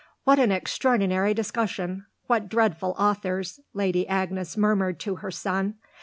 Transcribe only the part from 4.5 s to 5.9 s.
murmured to her son.